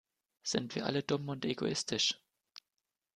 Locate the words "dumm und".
1.03-1.45